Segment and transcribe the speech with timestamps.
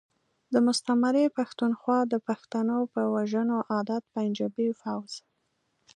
[0.53, 5.11] د مستعمرې پختونخوا د پښتنو په وژنو عادت پنجابی فوځ.